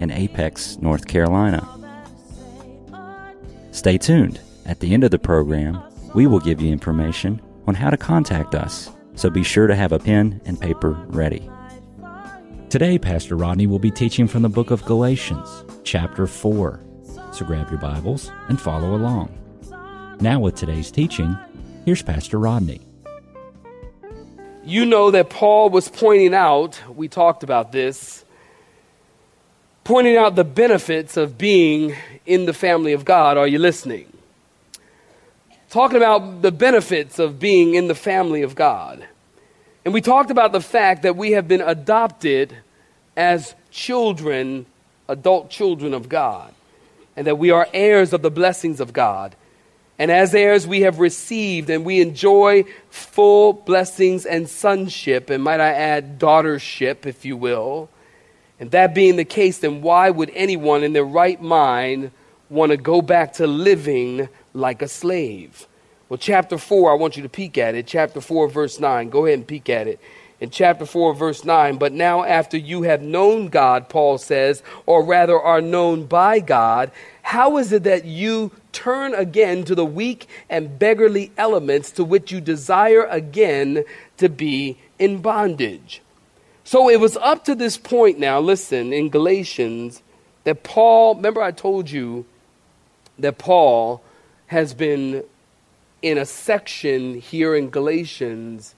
[0.00, 1.66] in Apex, North Carolina.
[3.70, 4.40] Stay tuned.
[4.66, 5.80] At the end of the program,
[6.14, 9.92] we will give you information on how to contact us, so be sure to have
[9.92, 11.48] a pen and paper ready.
[12.68, 16.80] Today, Pastor Rodney will be teaching from the book of Galatians, chapter 4.
[17.32, 19.36] So grab your Bibles and follow along.
[20.20, 21.36] Now, with today's teaching,
[21.84, 22.80] here's Pastor Rodney.
[24.64, 28.24] You know that Paul was pointing out, we talked about this,
[29.90, 33.36] pointing out the benefits of being in the family of God.
[33.36, 34.06] Are you listening?
[35.68, 39.04] Talking about the benefits of being in the family of God.
[39.84, 42.56] And we talked about the fact that we have been adopted
[43.16, 44.64] as children,
[45.08, 46.54] adult children of God,
[47.16, 49.34] and that we are heirs of the blessings of God.
[49.98, 55.58] And as heirs, we have received and we enjoy full blessings and sonship, and might
[55.58, 57.88] I add, daughtership, if you will.
[58.60, 62.10] And that being the case, then why would anyone in their right mind
[62.50, 65.66] want to go back to living like a slave?
[66.10, 67.86] Well, chapter 4, I want you to peek at it.
[67.86, 69.08] Chapter 4, verse 9.
[69.08, 69.98] Go ahead and peek at it.
[70.40, 75.04] In chapter 4, verse 9, but now after you have known God, Paul says, or
[75.04, 80.28] rather are known by God, how is it that you turn again to the weak
[80.48, 83.84] and beggarly elements to which you desire again
[84.16, 86.00] to be in bondage?
[86.70, 90.04] So it was up to this point now, listen, in Galatians,
[90.44, 92.26] that Paul, remember I told you
[93.18, 94.04] that Paul
[94.46, 95.24] has been
[96.00, 98.76] in a section here in Galatians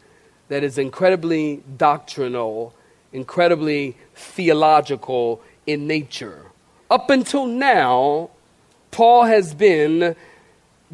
[0.49, 2.73] that is incredibly doctrinal,
[3.13, 6.47] incredibly theological in nature.
[6.91, 8.31] Up until now,
[8.91, 10.17] Paul has been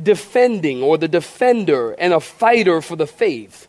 [0.03, 3.69] defending or the defender and a fighter for the faith.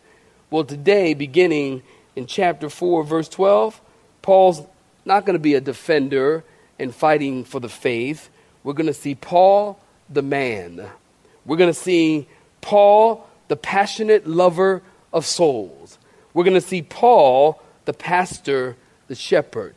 [0.50, 1.84] Well, today, beginning
[2.19, 3.80] in chapter 4, verse 12,
[4.22, 4.62] Paul's
[5.06, 6.44] not going to be a defender
[6.78, 8.30] and fighting for the faith.
[8.62, 10.85] We're going to see Paul, the man.
[11.46, 12.28] We're going to see
[12.59, 15.97] Paul, the passionate lover of souls.
[16.34, 18.75] We're going to see Paul, the pastor,
[19.08, 19.75] the shepherd,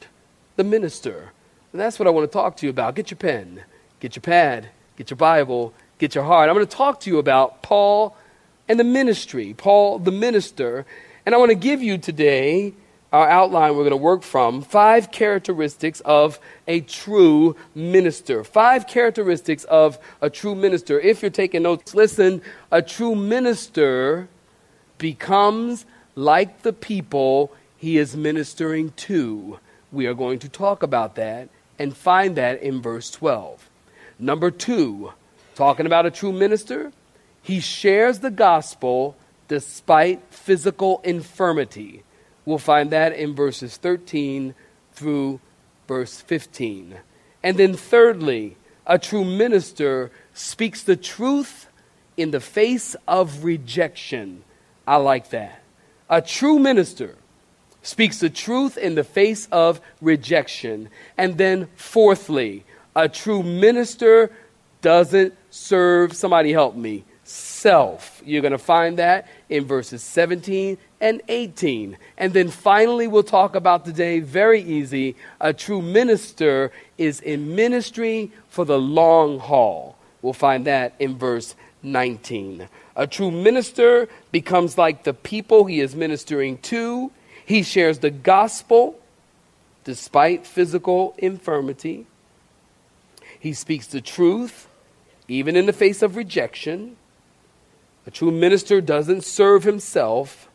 [0.57, 1.31] the minister.
[1.71, 2.97] And that's what I want to talk to you about.
[2.97, 3.63] Get your pen,
[4.01, 6.49] get your pad, get your Bible, get your heart.
[6.49, 8.17] I'm going to talk to you about Paul
[8.69, 10.85] and the ministry, Paul, the minister.
[11.25, 12.75] And I want to give you today
[13.13, 18.43] our outline we're going to work from five characteristics of a true minister.
[18.43, 20.99] Five characteristics of a true minister.
[20.99, 24.29] If you're taking notes, listen a true minister
[24.99, 25.85] becomes
[26.15, 29.59] like the people he is ministering to.
[29.93, 33.69] We are going to talk about that and find that in verse 12.
[34.19, 35.13] Number two,
[35.55, 36.93] talking about a true minister,
[37.43, 39.17] he shares the gospel
[39.53, 42.03] despite physical infirmity.
[42.47, 44.55] We'll find that in verses 13
[44.95, 45.41] through
[45.87, 46.97] verse 15.
[47.43, 51.69] And then, thirdly, a true minister speaks the truth
[52.17, 54.43] in the face of rejection.
[54.87, 55.63] I like that.
[56.09, 57.17] A true minister
[57.83, 60.89] speaks the truth in the face of rejection.
[61.19, 62.65] And then, fourthly,
[62.97, 64.33] a true minister
[64.81, 68.23] doesn't serve, somebody help me, self.
[68.25, 71.97] You're going to find that in verses 17 and 18.
[72.19, 78.31] And then finally, we'll talk about today, very easy, a true minister is in ministry
[78.49, 79.97] for the long haul.
[80.21, 82.69] We'll find that in verse 19.
[82.95, 87.11] A true minister becomes like the people he is ministering to.
[87.45, 89.01] He shares the gospel
[89.85, 92.07] despite physical infirmity.
[93.41, 94.69] He speaks the truth
[95.29, 96.97] even in the face of rejection.
[98.07, 100.49] A true minister doesn't serve himself.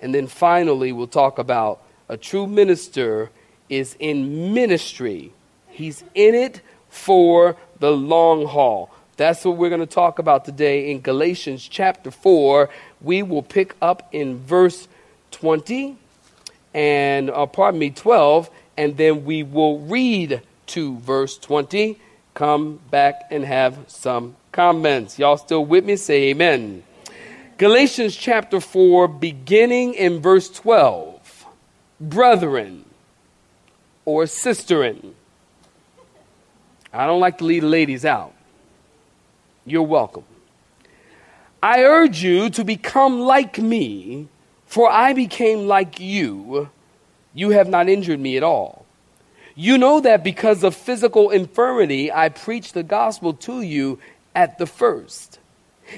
[0.00, 3.30] And then finally, we'll talk about a true minister
[3.68, 5.32] is in ministry,
[5.68, 8.90] he's in it for the long haul.
[9.16, 12.68] That's what we're going to talk about today in Galatians chapter 4.
[13.00, 14.88] We will pick up in verse
[15.30, 15.96] 20
[16.74, 21.98] and, uh, pardon me, 12, and then we will read to verse 20,
[22.36, 25.18] come back and have some comments.
[25.18, 25.96] Y'all still with me?
[25.96, 26.84] Say amen.
[27.56, 31.46] Galatians chapter 4, beginning in verse 12.
[31.98, 32.84] Brethren
[34.04, 35.14] or sisterin,
[36.92, 38.34] I don't like to leave ladies out.
[39.64, 40.24] You're welcome.
[41.62, 44.28] I urge you to become like me,
[44.66, 46.68] for I became like you.
[47.32, 48.85] You have not injured me at all.
[49.58, 53.98] You know that because of physical infirmity, I preached the gospel to you
[54.34, 55.38] at the first.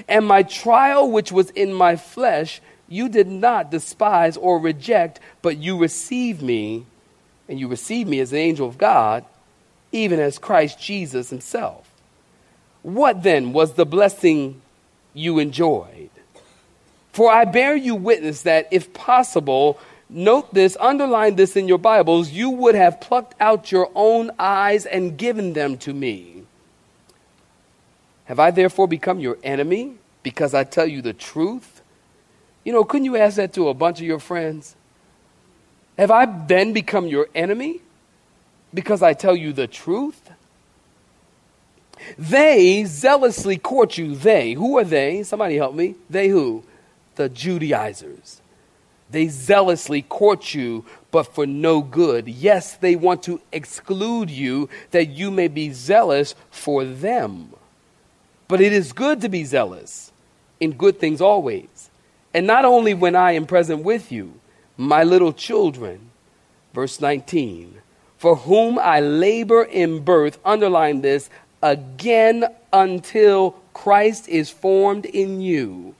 [0.07, 5.57] And my trial, which was in my flesh, you did not despise or reject, but
[5.57, 6.85] you received me,
[7.49, 9.25] and you received me as an angel of God,
[9.91, 11.85] even as Christ Jesus himself.
[12.81, 14.61] What then was the blessing
[15.13, 16.11] you enjoyed?
[17.11, 19.77] For I bear you witness that, if possible,
[20.09, 24.85] note this, underline this in your Bibles, you would have plucked out your own eyes
[24.85, 26.43] and given them to me.
[28.25, 31.81] Have I therefore become your enemy because I tell you the truth?
[32.63, 34.75] You know, couldn't you ask that to a bunch of your friends?
[35.97, 37.81] Have I then become your enemy
[38.73, 40.29] because I tell you the truth?
[42.17, 44.15] They zealously court you.
[44.15, 44.53] They.
[44.53, 45.23] Who are they?
[45.23, 45.95] Somebody help me.
[46.09, 46.63] They who?
[47.15, 48.41] The Judaizers.
[49.11, 52.27] They zealously court you, but for no good.
[52.27, 57.53] Yes, they want to exclude you that you may be zealous for them.
[58.47, 60.11] But it is good to be zealous
[60.59, 61.89] in good things always.
[62.33, 64.33] And not only when I am present with you,
[64.77, 66.11] my little children.
[66.73, 67.81] Verse 19.
[68.17, 71.29] For whom I labor in birth, underline this,
[71.63, 75.95] again until Christ is formed in you.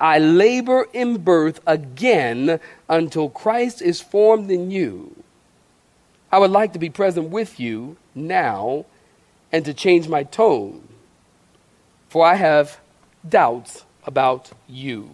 [0.00, 5.22] I labor in birth again until Christ is formed in you.
[6.30, 8.84] I would like to be present with you now
[9.50, 10.86] and to change my tone,
[12.08, 12.78] for I have
[13.28, 15.10] doubts about you.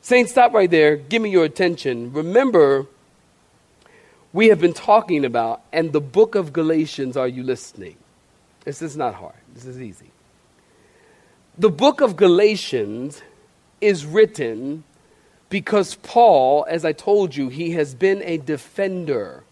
[0.00, 0.96] Saints, stop right there.
[0.96, 2.12] Give me your attention.
[2.12, 2.86] Remember,
[4.32, 7.96] we have been talking about, and the book of Galatians, are you listening?
[8.64, 10.10] This is not hard, this is easy.
[11.58, 13.22] The book of Galatians
[13.84, 14.84] is written
[15.48, 19.44] because Paul, as I told you, he has been a defender,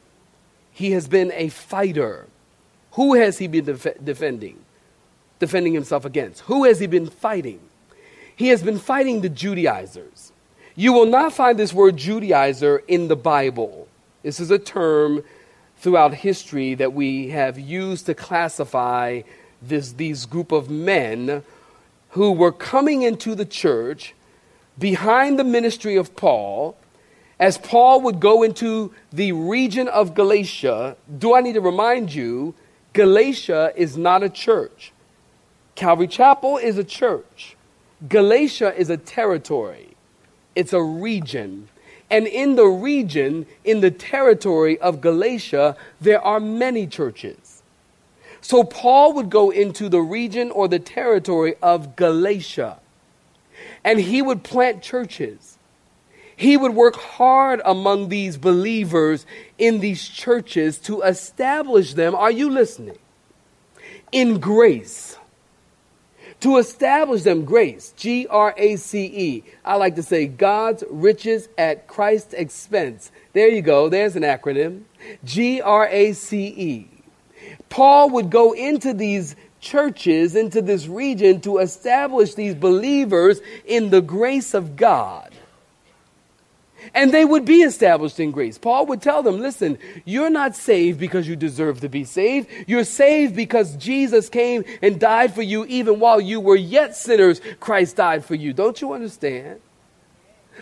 [0.73, 2.27] he has been a fighter.
[2.93, 4.59] Who has he been def- defending?
[5.39, 6.41] Defending himself against.
[6.43, 7.61] Who has he been fighting?
[8.35, 10.33] He has been fighting the Judaizers.
[10.75, 13.87] You will not find this word Judaizer in the Bible.
[14.23, 15.23] This is a term
[15.77, 19.23] throughout history that we have used to classify
[19.61, 21.45] this, these group of men
[22.11, 24.15] who were coming into the church
[24.79, 26.77] behind the ministry of Paul.
[27.39, 32.55] As Paul would go into the region of Galatia, do I need to remind you,
[32.93, 34.93] Galatia is not a church.
[35.75, 37.57] Calvary Chapel is a church.
[38.09, 39.97] Galatia is a territory,
[40.55, 41.69] it's a region.
[42.11, 47.63] And in the region, in the territory of Galatia, there are many churches.
[48.43, 52.81] So Paul would go into the region or the territory of Galatia,
[53.85, 55.59] and he would plant churches.
[56.37, 59.27] He would work hard among these believers
[59.59, 62.15] in these churches to establish them.
[62.15, 62.99] Are you listening?
[64.11, 65.17] In grace
[66.43, 69.45] to establish them grace, G R A C E.
[69.65, 73.13] I like to say God's riches at Christ's expense.
[73.33, 74.83] There you go, there's an acronym
[75.25, 76.89] G R A C E.
[77.69, 84.03] Paul would go into these churches, into this region to establish these believers in the
[84.03, 85.33] grace of God.
[86.95, 88.59] And they would be established in grace.
[88.59, 92.49] Paul would tell them, listen, you're not saved because you deserve to be saved.
[92.67, 97.41] You're saved because Jesus came and died for you even while you were yet sinners.
[97.61, 98.53] Christ died for you.
[98.53, 99.61] Don't you understand?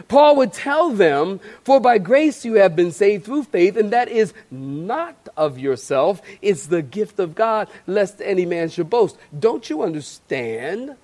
[0.08, 4.08] Paul would tell them, For by grace you have been saved through faith, and that
[4.08, 9.16] is not of yourself, it's the gift of God, lest any man should boast.
[9.36, 10.96] Don't you understand?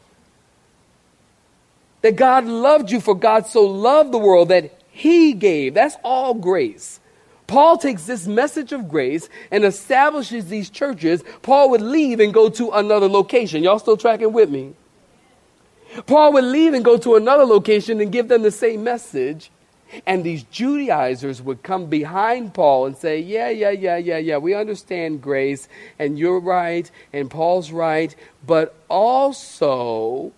[2.02, 5.74] That God loved you, for God so loved the world that he gave.
[5.74, 7.00] That's all grace.
[7.46, 11.22] Paul takes this message of grace and establishes these churches.
[11.42, 13.62] Paul would leave and go to another location.
[13.62, 14.74] Y'all still tracking with me?
[16.06, 19.50] Paul would leave and go to another location and give them the same message.
[20.04, 24.54] And these Judaizers would come behind Paul and say, Yeah, yeah, yeah, yeah, yeah, we
[24.54, 30.32] understand grace, and you're right, and Paul's right, but also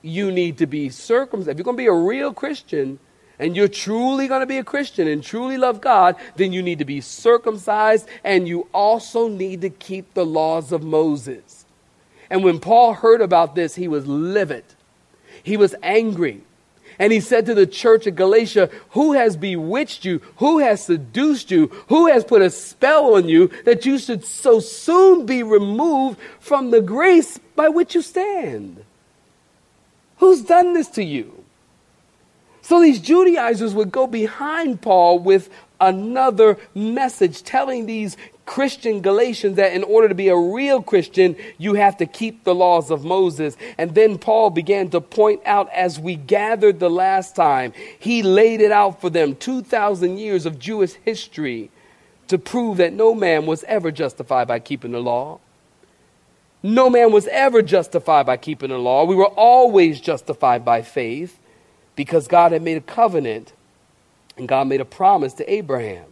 [0.00, 1.48] you need to be circumcised.
[1.50, 3.00] If you're going to be a real Christian,
[3.38, 6.78] and you're truly going to be a Christian and truly love God, then you need
[6.78, 11.64] to be circumcised and you also need to keep the laws of Moses.
[12.30, 14.64] And when Paul heard about this, he was livid.
[15.44, 16.42] He was angry.
[16.98, 20.20] And he said to the church of Galatia, Who has bewitched you?
[20.36, 21.66] Who has seduced you?
[21.88, 26.70] Who has put a spell on you that you should so soon be removed from
[26.70, 28.84] the grace by which you stand?
[30.18, 31.44] Who's done this to you?
[32.62, 39.72] So these Judaizers would go behind Paul with another message telling these Christian Galatians that
[39.72, 43.56] in order to be a real Christian, you have to keep the laws of Moses.
[43.78, 48.60] And then Paul began to point out as we gathered the last time, he laid
[48.60, 51.70] it out for them 2,000 years of Jewish history
[52.28, 55.40] to prove that no man was ever justified by keeping the law.
[56.62, 59.04] No man was ever justified by keeping the law.
[59.04, 61.38] We were always justified by faith
[61.96, 63.52] because God had made a covenant
[64.36, 66.06] and God made a promise to Abraham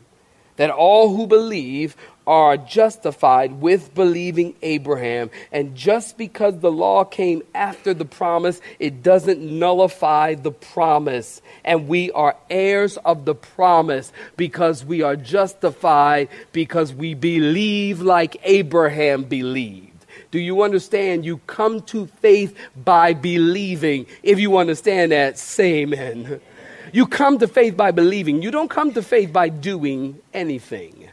[0.57, 5.31] that all who believe are justified with believing Abraham.
[5.50, 11.43] And just because the law came after the promise, it doesn't nullify the promise.
[11.64, 18.37] And we are heirs of the promise because we are justified because we believe like
[18.45, 19.88] Abraham believed.
[20.31, 21.26] Do you understand?
[21.26, 24.07] You come to faith by believing.
[24.23, 26.41] If you understand that, say amen.
[26.93, 28.43] You come to faith by believing.
[28.43, 31.09] You don't come to faith by doing anything.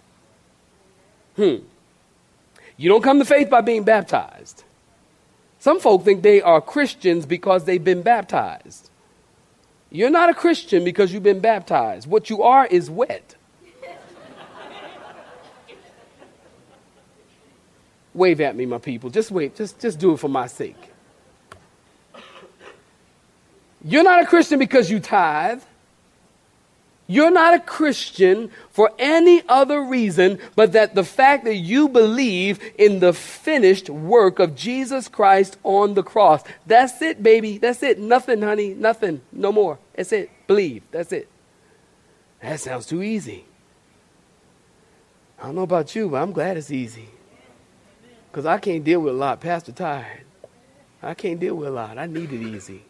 [1.39, 1.63] Hmm.
[2.75, 4.65] You don't come to faith by being baptized.
[5.60, 8.89] Some folk think they are Christians because they've been baptized.
[9.89, 12.10] You're not a Christian because you've been baptized.
[12.10, 13.36] What you are is wet.
[18.13, 19.10] wave at me, my people.
[19.10, 19.55] Just wave.
[19.55, 20.91] Just, just do it for my sake.
[23.81, 25.62] You're not a Christian because you tithe.
[27.12, 32.60] You're not a Christian for any other reason but that the fact that you believe
[32.78, 36.44] in the finished work of Jesus Christ on the cross.
[36.68, 37.58] That's it, baby.
[37.58, 37.98] That's it.
[37.98, 38.75] Nothing, honey.
[38.75, 39.22] Nothing.
[39.32, 39.80] No more.
[39.96, 40.30] That's it.
[40.46, 40.84] Believe.
[40.92, 41.28] That's it.
[42.44, 43.46] That sounds too easy.
[45.39, 47.10] I don't know about you, but I'm glad it's easy.
[48.32, 49.42] Because I can't deal with a lot.
[49.42, 50.25] Pastor tired.
[51.01, 51.98] I can't deal with a lot.
[51.98, 52.84] I need it easy.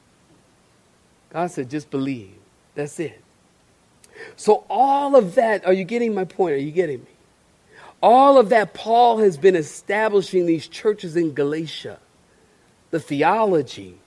[1.32, 2.36] God said, just believe.
[2.76, 3.24] That's it.
[4.36, 6.54] So, all of that, are you getting my point?
[6.54, 7.12] Are you getting me?
[8.02, 12.00] All of that, Paul has been establishing these churches in Galatia.
[12.92, 13.98] The theology,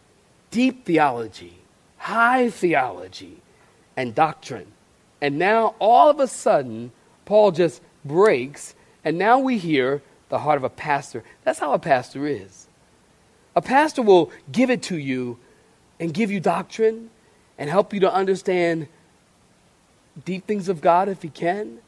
[0.50, 1.58] deep theology,
[1.98, 3.42] high theology,
[3.96, 4.72] and doctrine.
[5.20, 6.92] And now, all of a sudden,
[7.24, 11.22] Paul just breaks, and now we hear the heart of a pastor.
[11.44, 12.66] That's how a pastor is.
[13.54, 15.38] A pastor will give it to you
[16.00, 17.10] and give you doctrine
[17.58, 18.88] and help you to understand
[20.24, 21.78] deep things of God if he can.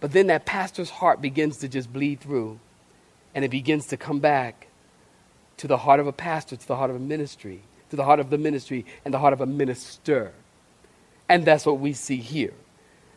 [0.00, 2.58] But then that pastor's heart begins to just bleed through
[3.34, 4.68] and it begins to come back
[5.58, 8.18] to the heart of a pastor, to the heart of a ministry, to the heart
[8.18, 10.32] of the ministry and the heart of a minister.
[11.28, 12.54] And that's what we see here.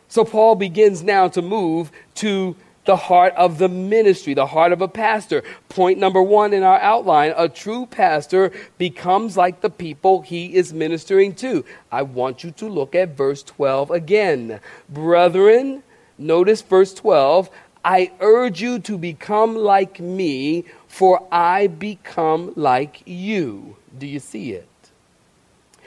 [0.08, 4.80] So Paul begins now to move to the heart of the ministry, the heart of
[4.80, 5.42] a pastor.
[5.68, 10.72] Point number one in our outline a true pastor becomes like the people he is
[10.72, 11.64] ministering to.
[11.90, 14.60] I want you to look at verse 12 again.
[14.88, 15.82] Brethren,
[16.18, 17.50] notice verse 12.
[17.84, 23.76] I urge you to become like me, for I become like you.
[23.98, 24.66] Do you see it?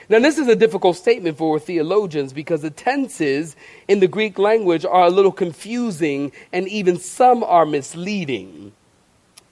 [0.09, 3.57] Now, this is a difficult statement for theologians because the tenses
[3.89, 8.71] in the Greek language are a little confusing and even some are misleading.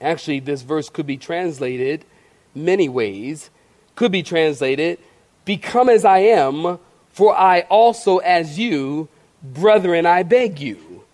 [0.00, 2.06] Actually, this verse could be translated
[2.54, 3.50] many ways.
[3.94, 4.98] Could be translated,
[5.44, 6.78] Become as I am,
[7.12, 9.08] for I also as you,
[9.42, 11.04] brethren, I beg you.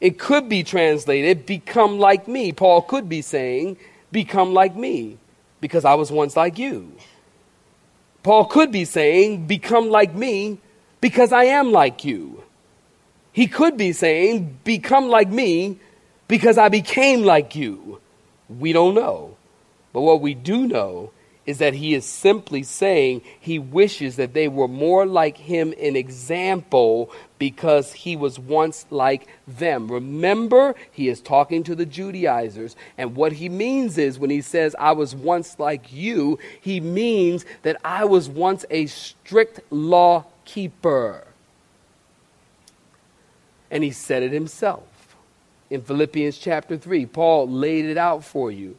[0.00, 2.52] It could be translated, Become like me.
[2.52, 3.78] Paul could be saying,
[4.12, 5.16] Become like me,
[5.60, 6.92] because I was once like you.
[8.26, 10.58] Paul could be saying, Become like me
[11.00, 12.42] because I am like you.
[13.30, 15.78] He could be saying, Become like me
[16.26, 18.00] because I became like you.
[18.48, 19.36] We don't know.
[19.92, 21.12] But what we do know
[21.46, 25.94] is that he is simply saying he wishes that they were more like him in
[25.94, 29.90] example because he was once like them.
[29.90, 34.74] Remember, he is talking to the Judaizers, and what he means is when he says,
[34.78, 41.24] I was once like you, he means that I was once a strict law keeper.
[43.70, 44.84] And he said it himself.
[45.70, 48.76] In Philippians chapter 3, Paul laid it out for you.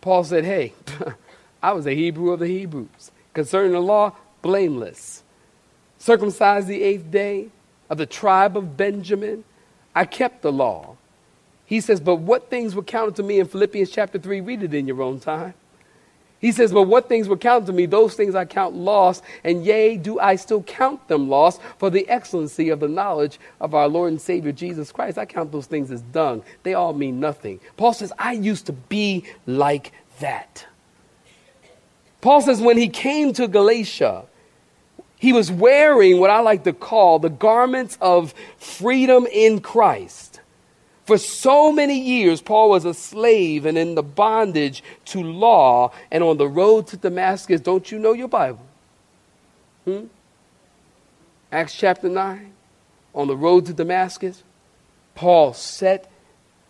[0.00, 0.74] Paul said, Hey,
[1.62, 3.10] I was a Hebrew of the Hebrews.
[3.34, 4.12] Concerning the law,
[4.42, 5.22] blameless.
[5.98, 7.48] Circumcised the eighth day
[7.90, 9.44] of the tribe of Benjamin.
[9.94, 10.96] I kept the law.
[11.66, 14.40] He says, But what things were counted to me in Philippians chapter 3?
[14.40, 15.54] Read it in your own time.
[16.40, 19.64] He says, But what things were counted to me, those things I count lost, and
[19.64, 23.88] yea, do I still count them lost for the excellency of the knowledge of our
[23.88, 25.18] Lord and Savior Jesus Christ.
[25.18, 26.44] I count those things as dung.
[26.62, 27.58] They all mean nothing.
[27.76, 30.64] Paul says, I used to be like that.
[32.28, 34.26] Paul says, when he came to Galatia,
[35.16, 40.42] he was wearing what I like to call the garments of freedom in Christ.
[41.06, 46.22] For so many years, Paul was a slave and in the bondage to law and
[46.22, 47.62] on the road to Damascus.
[47.62, 48.66] Don't you know your Bible?
[49.86, 50.04] Hmm?
[51.50, 52.52] Acts chapter 9.
[53.14, 54.42] On the road to Damascus,
[55.14, 56.12] Paul set,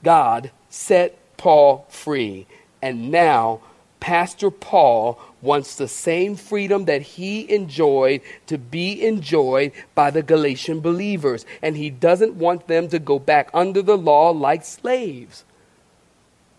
[0.04, 2.46] God set Paul free.
[2.80, 3.60] And now,
[4.00, 10.80] Pastor Paul wants the same freedom that he enjoyed to be enjoyed by the Galatian
[10.80, 11.44] believers.
[11.62, 15.44] And he doesn't want them to go back under the law like slaves.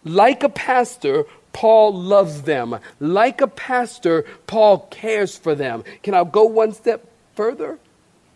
[0.04, 2.80] Like a pastor, Paul loves them.
[3.00, 5.84] Like a pastor, Paul cares for them.
[6.04, 7.06] Can I go one step
[7.36, 7.80] further?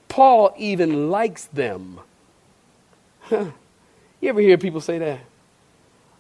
[0.10, 2.00] Paul even likes them.
[3.32, 3.54] you
[4.24, 5.20] ever hear people say that?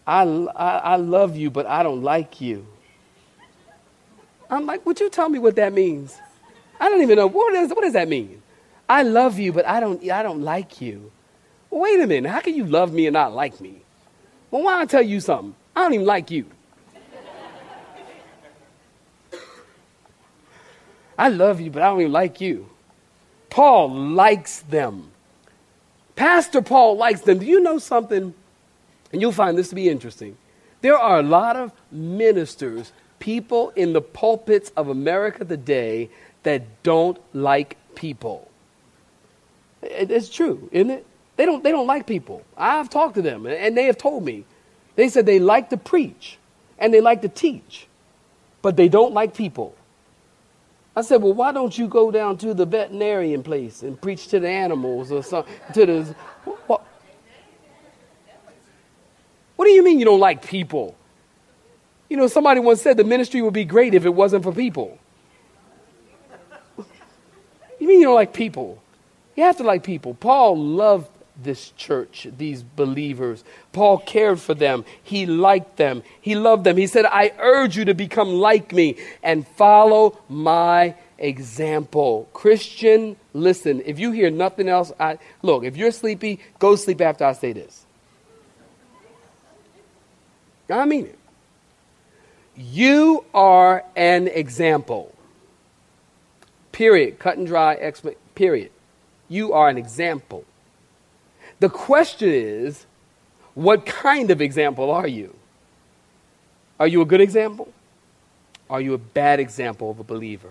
[0.05, 2.65] I, I, I love you, but I don't like you.
[4.49, 6.17] I'm like, would you tell me what that means?
[6.79, 7.27] I don't even know.
[7.27, 8.41] What, is, what does that mean?
[8.87, 11.11] I love you, but I don't, I don't like you.
[11.69, 12.29] Wait a minute.
[12.29, 13.81] How can you love me and not like me?
[14.51, 15.55] Well, why don't I tell you something?
[15.75, 16.45] I don't even like you.
[21.17, 22.69] I love you, but I don't even like you.
[23.49, 25.11] Paul likes them.
[26.15, 27.39] Pastor Paul likes them.
[27.39, 28.33] Do you know something?
[29.11, 30.37] And you'll find this to be interesting.
[30.81, 32.91] There are a lot of ministers
[33.23, 36.09] people in the pulpits of America today
[36.43, 38.51] that don't like people.
[39.81, 41.05] It's true, isn't it?
[41.37, 42.43] They don't, they don't like people.
[42.57, 44.43] I've talked to them, and they have told me.
[44.97, 46.37] They said they like to preach
[46.77, 47.87] and they like to teach,
[48.61, 49.73] but they don't like people.
[50.93, 54.39] I said, well, why don't you go down to the veterinarian place and preach to
[54.41, 55.53] the animals or something?
[55.75, 56.15] To the,
[56.67, 56.85] what,
[59.55, 60.97] what do you mean you don't like people?
[62.09, 64.99] You know, somebody once said the ministry would be great if it wasn't for people.
[67.79, 68.81] You mean you don't like people?
[69.35, 70.13] You have to like people.
[70.13, 71.09] Paul loved
[71.41, 73.43] this church, these believers.
[73.71, 74.85] Paul cared for them.
[75.03, 76.03] He liked them.
[76.21, 76.77] He loved them.
[76.77, 82.29] He said, I urge you to become like me and follow my example.
[82.33, 87.25] Christian, listen, if you hear nothing else, I, look, if you're sleepy, go sleep after
[87.25, 87.85] I say this.
[90.69, 91.19] I mean it.
[92.55, 95.13] You are an example.
[96.71, 97.19] Period.
[97.19, 98.71] Cut and dry, exp- period.
[99.29, 100.45] You are an example.
[101.59, 102.85] The question is,
[103.53, 105.35] what kind of example are you?
[106.79, 107.71] Are you a good example?
[108.69, 110.49] Are you a bad example of a believer?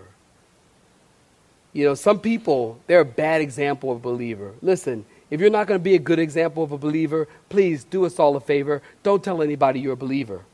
[1.72, 4.52] You know, some people, they're a bad example of a believer.
[4.60, 8.04] Listen, if you're not going to be a good example of a believer, please do
[8.04, 8.82] us all a favor.
[9.02, 10.44] Don't tell anybody you're a believer.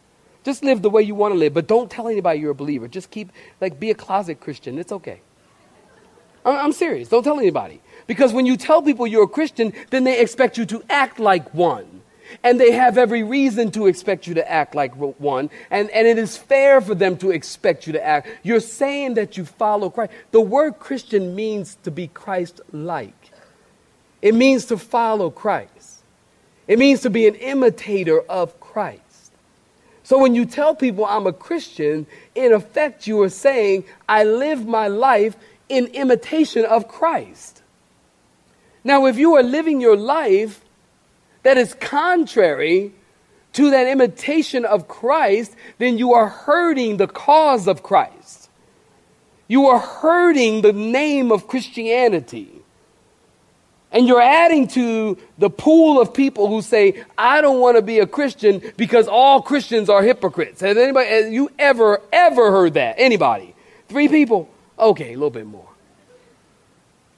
[0.45, 2.89] Just live the way you want to live, but don't tell anybody you're a believer.
[2.89, 4.79] Just keep, like, be a closet Christian.
[4.79, 5.21] It's okay.
[6.45, 7.09] I'm serious.
[7.09, 7.81] Don't tell anybody.
[8.07, 11.53] Because when you tell people you're a Christian, then they expect you to act like
[11.53, 12.03] one.
[12.43, 15.51] And they have every reason to expect you to act like one.
[15.71, 18.29] And, and it is fair for them to expect you to act.
[18.43, 20.13] You're saying that you follow Christ.
[20.31, 23.31] The word Christian means to be Christ like,
[24.21, 26.03] it means to follow Christ,
[26.67, 29.03] it means to be an imitator of Christ.
[30.09, 34.67] So when you tell people I'm a Christian, in effect, you are saying, I live
[34.67, 35.37] my life
[35.69, 37.63] in imitation of Christ.
[38.83, 40.65] Now, if you are living your life
[41.43, 42.95] that is contrary
[43.53, 48.49] to that imitation of Christ, then you are hurting the cause of Christ.
[49.47, 52.63] You are hurting the name of Christianity.
[53.91, 58.01] And you're adding to the pool of people who say, I don't want to be
[58.01, 60.61] a Christian because all Christians are hypocrites.
[60.61, 62.97] Has anybody, has you ever, ever heard that?
[62.99, 63.55] Anybody?
[63.89, 64.51] Three people?
[64.79, 65.69] Okay, a little bit more.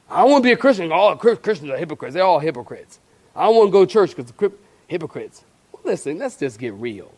[0.09, 0.92] I don't want to be a Christian.
[0.92, 2.14] All Christians are hypocrites.
[2.14, 3.00] They're all hypocrites.
[3.35, 4.52] I don't want to go to church because
[4.87, 5.44] hypocrites.
[5.72, 7.12] Well, listen, let's just get real.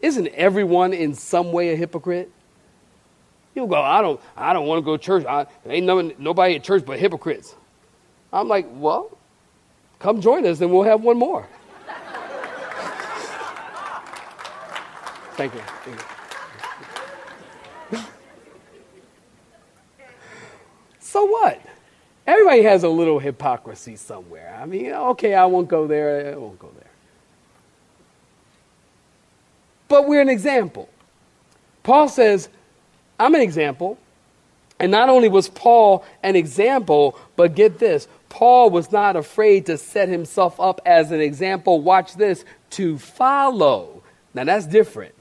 [0.00, 2.30] Isn't everyone in some way a hypocrite?
[3.54, 5.24] You go, I don't, I don't want to go to church.
[5.26, 7.54] I, ain't no, nobody at church but hypocrites.
[8.32, 9.16] I'm like, well,
[9.98, 11.48] come join us and we'll have one more.
[15.38, 15.60] Thank you.
[15.84, 16.00] Thank
[17.92, 17.98] you.
[20.98, 21.60] so what?
[22.26, 24.58] Everybody has a little hypocrisy somewhere.
[24.60, 26.90] I mean, okay, I won't go there, I won't go there.
[29.88, 30.88] But we're an example.
[31.84, 32.48] Paul says,
[33.18, 33.96] I'm an example.
[34.80, 39.78] And not only was Paul an example, but get this Paul was not afraid to
[39.78, 44.02] set himself up as an example, watch this, to follow.
[44.34, 45.14] Now that's different.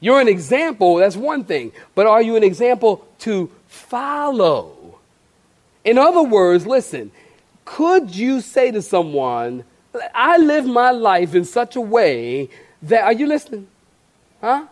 [0.00, 4.98] You're an example, that's one thing, but are you an example to follow?
[5.84, 7.10] In other words, listen,
[7.64, 9.64] could you say to someone,
[10.14, 12.48] I live my life in such a way
[12.82, 13.66] that, are you listening?
[14.40, 14.66] Huh?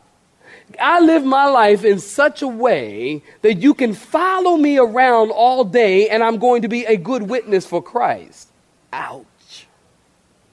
[0.81, 5.64] I live my life in such a way that you can follow me around all
[5.64, 8.50] day and I'm going to be a good witness for Christ.
[8.92, 9.66] Ouch.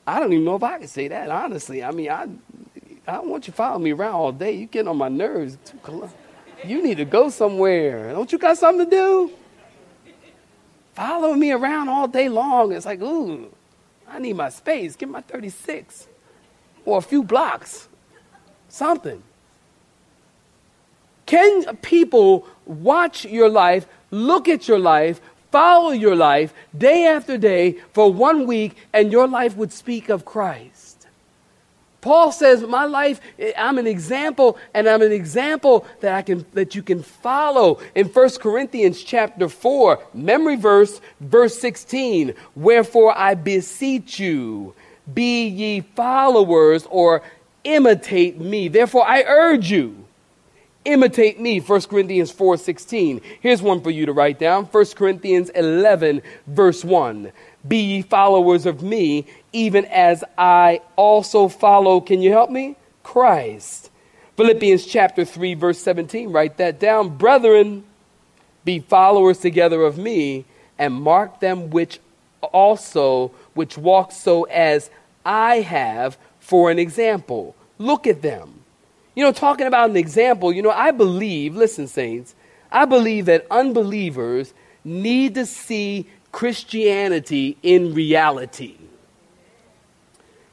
[0.05, 1.83] I don't even know if I can say that, honestly.
[1.83, 2.27] I mean, I,
[3.07, 4.51] I don't want you to follow me around all day.
[4.51, 5.57] You're getting on my nerves.
[6.63, 8.11] You need to go somewhere.
[8.13, 9.31] Don't you got something to do?
[10.93, 12.71] Follow me around all day long.
[12.71, 13.51] It's like, ooh,
[14.07, 14.95] I need my space.
[14.95, 16.07] Get my 36
[16.85, 17.87] or a few blocks.
[18.69, 19.23] Something.
[21.33, 25.19] Can people watch your life, look at your life,
[25.51, 30.25] follow your life day after day for one week, and your life would speak of
[30.25, 31.07] Christ?
[32.01, 33.19] Paul says, "My life,
[33.57, 38.09] I'm an example, and I'm an example that I can that you can follow." In
[38.09, 44.75] 1 Corinthians chapter 4, memory verse, verse 16, "Wherefore I beseech you,
[45.11, 47.23] be ye followers or
[47.63, 48.67] imitate me.
[48.67, 50.02] Therefore I urge you,
[50.85, 54.65] imitate me 1 corinthians 4.16 here's one for you to write down.
[54.65, 57.31] 1 corinthians 11 verse 1
[57.67, 62.75] be ye followers of me even as i also follow can you help me?
[63.03, 63.89] Christ.
[64.37, 67.17] Philippians chapter 3 verse 17 write that down.
[67.17, 67.83] Brethren
[68.65, 70.45] be followers together of me
[70.79, 71.99] and mark them which
[72.41, 74.89] also which walk so as
[75.25, 77.55] i have for an example.
[77.77, 78.62] Look at them
[79.15, 82.35] you know, talking about an example, you know, I believe, listen, saints,
[82.71, 88.75] I believe that unbelievers need to see Christianity in reality.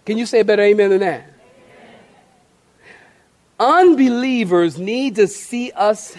[0.05, 1.25] Can you say a better amen than that?
[3.59, 6.17] Unbelievers need to see us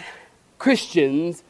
[0.58, 1.44] Christians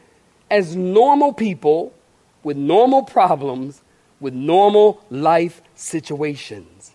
[0.50, 1.94] as normal people
[2.42, 3.82] with normal problems,
[4.20, 6.94] with normal life situations.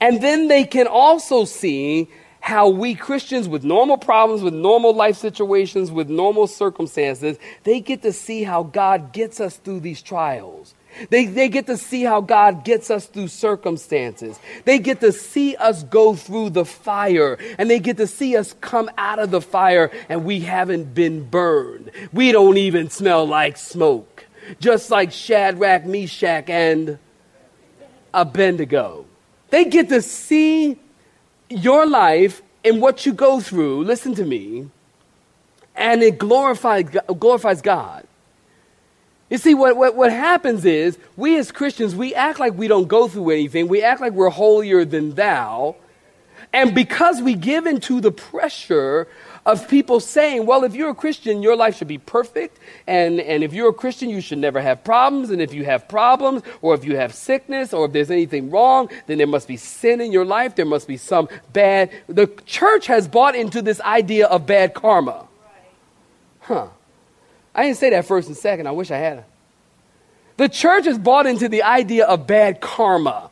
[0.00, 2.08] And then they can also see
[2.44, 8.02] how we Christians with normal problems, with normal life situations, with normal circumstances, they get
[8.02, 10.74] to see how God gets us through these trials.
[11.08, 14.38] They, they get to see how God gets us through circumstances.
[14.66, 18.54] They get to see us go through the fire and they get to see us
[18.60, 21.92] come out of the fire and we haven't been burned.
[22.12, 24.26] We don't even smell like smoke.
[24.60, 26.98] Just like Shadrach, Meshach, and
[28.12, 29.06] Abednego.
[29.48, 30.78] They get to see
[31.54, 34.68] your life and what you go through, listen to me,
[35.74, 36.86] and it glorifies,
[37.18, 38.06] glorifies God.
[39.30, 42.88] You see, what, what, what happens is, we as Christians, we act like we don't
[42.88, 43.68] go through anything.
[43.68, 45.76] We act like we're holier than thou.
[46.52, 49.08] And because we give into the pressure
[49.46, 52.58] of people saying, well, if you're a Christian, your life should be perfect.
[52.86, 55.30] And, and if you're a Christian, you should never have problems.
[55.30, 58.88] And if you have problems, or if you have sickness, or if there's anything wrong,
[59.06, 60.54] then there must be sin in your life.
[60.54, 61.90] There must be some bad.
[62.06, 65.26] The church has bought into this idea of bad karma.
[66.40, 66.68] Huh.
[67.54, 68.66] I didn't say that first and second.
[68.66, 69.24] I wish I had.
[70.36, 73.30] The church has bought into the idea of bad karma.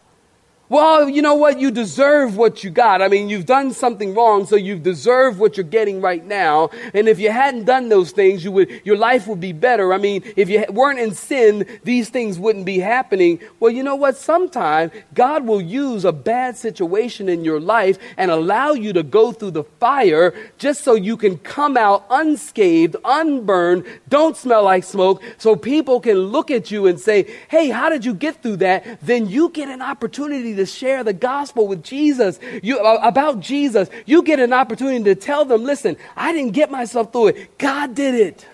[0.72, 1.60] Well, you know what?
[1.60, 3.02] You deserve what you got.
[3.02, 6.70] I mean, you've done something wrong, so you deserve what you're getting right now.
[6.94, 9.92] And if you hadn't done those things, you would, your life would be better.
[9.92, 13.38] I mean, if you weren't in sin, these things wouldn't be happening.
[13.60, 14.16] Well, you know what?
[14.16, 19.30] Sometimes God will use a bad situation in your life and allow you to go
[19.30, 25.22] through the fire just so you can come out unscathed, unburned, don't smell like smoke,
[25.36, 29.02] so people can look at you and say, Hey, how did you get through that?
[29.02, 33.88] Then you get an opportunity to to share the gospel with Jesus, you, about Jesus,
[34.06, 37.58] you get an opportunity to tell them, listen, I didn't get myself through it.
[37.58, 38.46] God did it.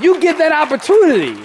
[0.00, 1.40] You get that opportunity.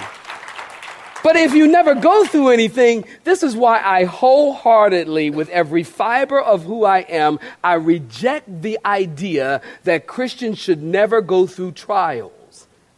[1.24, 6.40] But if you never go through anything, this is why I wholeheartedly, with every fiber
[6.40, 12.35] of who I am, I reject the idea that Christians should never go through trials.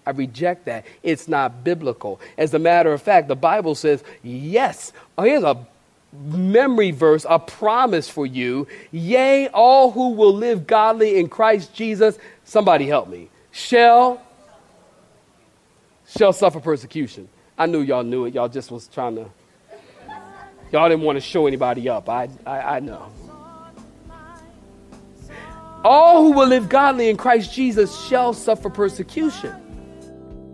[0.07, 0.85] I reject that.
[1.03, 2.21] It's not biblical.
[2.37, 5.67] As a matter of fact, the Bible says, yes, here's a
[6.13, 8.67] memory verse, a promise for you.
[8.91, 14.21] Yea, all who will live godly in Christ Jesus, somebody help me, shall
[16.07, 17.27] shall suffer persecution.
[17.57, 18.33] I knew y'all knew it.
[18.33, 19.29] Y'all just was trying to
[20.71, 22.07] y'all didn't want to show anybody up.
[22.07, 23.11] I I, I know.
[25.83, 29.66] All who will live godly in Christ Jesus shall suffer persecution.